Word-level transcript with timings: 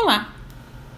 Olá, 0.00 0.32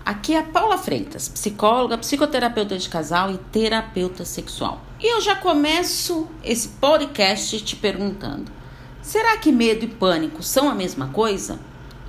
aqui 0.04 0.35
é 0.35 0.40
a 0.40 0.42
Paula 0.42 0.77
Freitas, 0.77 1.27
psicóloga, 1.27 1.97
psicoterapeuta 1.97 2.77
de 2.77 2.86
casal 2.86 3.32
e 3.32 3.38
terapeuta 3.38 4.26
sexual. 4.26 4.82
E 5.00 5.11
eu 5.11 5.23
já 5.23 5.35
começo 5.35 6.29
esse 6.45 6.69
podcast 6.69 7.59
te 7.63 7.77
perguntando: 7.77 8.53
será 9.01 9.39
que 9.39 9.51
medo 9.51 9.87
e 9.87 9.89
pânico 9.89 10.43
são 10.43 10.69
a 10.69 10.75
mesma 10.75 11.09
coisa? 11.09 11.59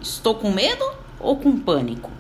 Estou 0.02 0.36
com 0.36 0.52
medo 0.52 0.84
ou 1.18 1.38
com 1.38 1.58
pânico? 1.58 2.12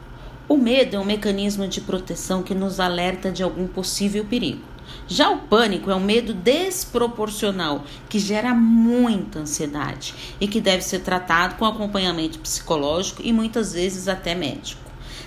O 0.47 0.55
medo 0.55 0.95
é 0.95 0.99
um 0.99 1.05
mecanismo 1.05 1.67
de 1.67 1.81
proteção 1.81 2.41
que 2.41 2.55
nos 2.55 2.79
alerta 2.79 3.29
de 3.29 3.43
algum 3.43 3.67
possível 3.67 4.23
perigo. 4.23 4.70
Já 5.07 5.29
o 5.29 5.39
pânico 5.39 5.91
é 5.91 5.95
um 5.95 5.99
medo 5.99 6.33
desproporcional 6.33 7.83
que 8.09 8.19
gera 8.19 8.53
muita 8.53 9.39
ansiedade 9.39 10.13
e 10.39 10.47
que 10.47 10.61
deve 10.61 10.83
ser 10.83 10.99
tratado 10.99 11.55
com 11.55 11.65
acompanhamento 11.65 12.39
psicológico 12.39 13.21
e 13.23 13.33
muitas 13.33 13.73
vezes 13.73 14.07
até 14.07 14.33
médico. 14.33 14.81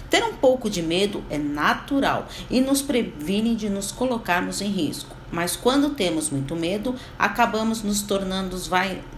Ter 0.08 0.22
um 0.22 0.34
pouco 0.34 0.70
de 0.70 0.80
medo 0.80 1.24
é 1.28 1.38
natural 1.38 2.28
e 2.48 2.60
nos 2.60 2.80
previne 2.80 3.56
de 3.56 3.68
nos 3.68 3.90
colocarmos 3.90 4.60
em 4.60 4.68
risco. 4.68 5.16
Mas 5.32 5.56
quando 5.56 5.90
temos 5.90 6.30
muito 6.30 6.54
medo, 6.54 6.94
acabamos 7.18 7.82
nos 7.82 8.02
tornando 8.02 8.56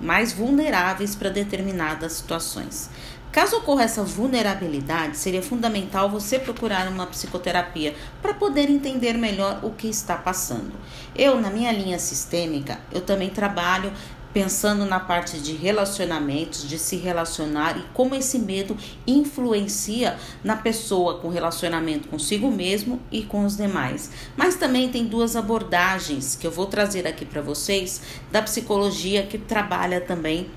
mais 0.00 0.32
vulneráveis 0.32 1.14
para 1.14 1.28
determinadas 1.28 2.14
situações. 2.14 2.88
Caso 3.36 3.58
ocorra 3.58 3.82
essa 3.82 4.02
vulnerabilidade, 4.02 5.18
seria 5.18 5.42
fundamental 5.42 6.08
você 6.08 6.38
procurar 6.38 6.88
uma 6.88 7.06
psicoterapia 7.06 7.94
para 8.22 8.32
poder 8.32 8.70
entender 8.70 9.12
melhor 9.12 9.60
o 9.62 9.72
que 9.72 9.88
está 9.88 10.16
passando. 10.16 10.72
Eu, 11.14 11.38
na 11.38 11.50
minha 11.50 11.70
linha 11.70 11.98
sistêmica, 11.98 12.80
eu 12.90 13.02
também 13.02 13.28
trabalho 13.28 13.92
pensando 14.32 14.86
na 14.86 14.98
parte 14.98 15.38
de 15.38 15.52
relacionamentos, 15.52 16.66
de 16.66 16.78
se 16.78 16.96
relacionar 16.96 17.76
e 17.76 17.82
como 17.92 18.14
esse 18.14 18.38
medo 18.38 18.74
influencia 19.06 20.16
na 20.42 20.56
pessoa 20.56 21.18
com 21.18 21.28
relacionamento 21.28 22.08
consigo 22.08 22.50
mesmo 22.50 23.02
e 23.12 23.22
com 23.22 23.44
os 23.44 23.54
demais. 23.54 24.10
Mas 24.34 24.56
também 24.56 24.88
tem 24.88 25.04
duas 25.04 25.36
abordagens 25.36 26.34
que 26.36 26.46
eu 26.46 26.50
vou 26.50 26.64
trazer 26.64 27.06
aqui 27.06 27.26
para 27.26 27.42
vocês 27.42 28.00
da 28.32 28.40
psicologia 28.40 29.26
que 29.26 29.36
trabalha 29.36 30.00
também 30.00 30.50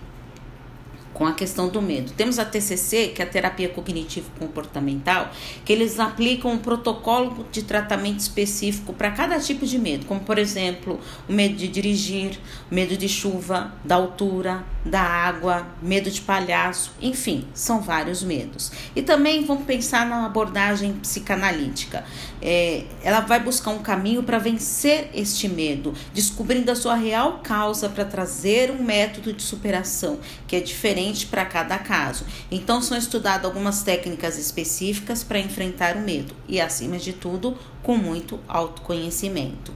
com 1.20 1.25
a 1.25 1.34
questão 1.34 1.67
do 1.67 1.81
medo. 1.81 2.14
Temos 2.14 2.39
a 2.39 2.45
TCC, 2.45 3.09
que 3.09 3.22
é 3.22 3.25
a 3.25 3.28
terapia 3.28 3.67
cognitivo 3.67 4.31
comportamental, 4.39 5.30
que 5.66 5.73
eles 5.73 6.00
aplicam 6.00 6.53
um 6.53 6.58
protocolo 6.58 7.45
de 7.52 7.61
tratamento 7.61 8.22
específico 8.22 8.94
para 8.94 9.11
cada 9.11 9.38
tipo 9.38 9.66
de 9.66 9.78
medo, 9.78 10.06
como 10.06 10.22
por 10.22 10.39
exemplo, 10.39 10.98
o 11.28 11.34
medo 11.34 11.56
de 11.56 11.67
dirigir, 11.67 12.39
medo 12.72 12.95
de 12.95 13.09
chuva, 13.09 13.73
da 13.84 13.95
altura, 13.95 14.64
da 14.84 15.02
água, 15.02 15.68
medo 15.82 16.10
de 16.10 16.22
palhaço, 16.22 16.92
enfim, 17.02 17.46
são 17.54 17.82
vários 17.82 18.24
medos. 18.24 18.72
E 18.96 19.02
também 19.02 19.46
vamos 19.46 19.66
pensar 19.66 20.06
na 20.06 20.26
abordagem 20.26 20.94
psicanalítica. 20.94 22.06
É, 22.42 22.86
ela 23.04 23.20
vai 23.20 23.40
buscar 23.40 23.72
um 23.72 23.80
caminho 23.80 24.24
para 24.24 24.40
vencer 24.40 25.10
este 25.14 25.48
medo, 25.48 25.94
descobrindo 26.14 26.72
a 26.72 26.76
sua 26.76 26.96
real 26.96 27.40
causa 27.44 27.90
para 27.90 28.06
trazer 28.06 28.72
um 28.72 28.82
método 28.84 29.34
de 29.34 29.44
superação 29.44 30.20
que 30.48 30.56
é 30.56 30.62
diferente 30.62 31.26
para 31.26 31.46
cada 31.46 31.78
caso. 31.78 32.26
Então, 32.50 32.82
são 32.82 32.98
estudadas 32.98 33.46
algumas 33.46 33.84
técnicas 33.84 34.38
específicas 34.38 35.24
para 35.24 35.40
enfrentar 35.40 35.98
o 35.98 36.02
medo 36.02 36.34
e, 36.48 36.62
acima 36.62 36.98
de 36.98 37.14
tudo, 37.14 37.58
com 37.84 37.98
muito 37.98 38.40
autoconhecimento. 38.48 39.74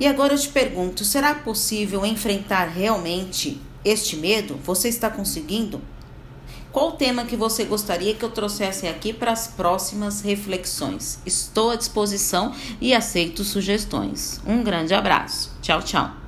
E 0.00 0.06
agora 0.06 0.34
eu 0.34 0.38
te 0.38 0.48
pergunto: 0.48 1.04
será 1.04 1.34
possível 1.34 2.06
enfrentar 2.06 2.66
realmente 2.66 3.60
este 3.84 4.16
medo? 4.16 4.56
Você 4.64 4.88
está 4.88 5.10
conseguindo? 5.10 5.80
Qual 6.70 6.90
o 6.90 6.92
tema 6.92 7.24
que 7.24 7.34
você 7.34 7.64
gostaria 7.64 8.14
que 8.14 8.24
eu 8.24 8.30
trouxesse 8.30 8.86
aqui 8.86 9.12
para 9.12 9.32
as 9.32 9.48
próximas 9.48 10.20
reflexões? 10.20 11.18
Estou 11.24 11.70
à 11.70 11.76
disposição 11.76 12.54
e 12.80 12.94
aceito 12.94 13.42
sugestões. 13.42 14.40
Um 14.46 14.62
grande 14.62 14.94
abraço. 14.94 15.50
Tchau, 15.62 15.82
tchau. 15.82 16.27